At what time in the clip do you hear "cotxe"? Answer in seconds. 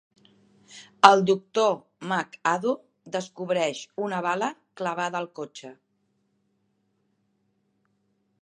5.41-5.75